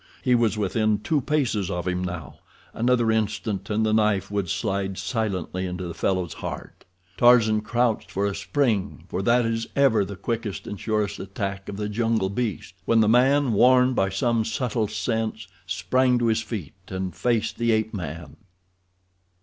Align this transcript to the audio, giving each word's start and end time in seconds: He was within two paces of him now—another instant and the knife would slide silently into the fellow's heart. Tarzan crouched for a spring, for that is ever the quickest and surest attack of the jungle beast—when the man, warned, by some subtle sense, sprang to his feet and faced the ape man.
He 0.23 0.33
was 0.33 0.57
within 0.57 0.97
two 0.97 1.21
paces 1.21 1.69
of 1.69 1.87
him 1.87 2.03
now—another 2.03 3.11
instant 3.11 3.69
and 3.69 3.85
the 3.85 3.93
knife 3.93 4.31
would 4.31 4.49
slide 4.49 4.97
silently 4.97 5.67
into 5.67 5.87
the 5.87 5.93
fellow's 5.93 6.33
heart. 6.33 6.85
Tarzan 7.17 7.61
crouched 7.61 8.09
for 8.09 8.25
a 8.25 8.33
spring, 8.33 9.03
for 9.09 9.21
that 9.21 9.45
is 9.45 9.67
ever 9.75 10.03
the 10.03 10.15
quickest 10.15 10.65
and 10.65 10.79
surest 10.79 11.19
attack 11.19 11.69
of 11.69 11.77
the 11.77 11.87
jungle 11.87 12.29
beast—when 12.31 13.01
the 13.01 13.07
man, 13.07 13.53
warned, 13.53 13.95
by 13.95 14.09
some 14.09 14.43
subtle 14.43 14.87
sense, 14.87 15.47
sprang 15.67 16.17
to 16.17 16.25
his 16.25 16.41
feet 16.41 16.73
and 16.87 17.15
faced 17.15 17.59
the 17.59 17.71
ape 17.71 17.93
man. 17.93 18.37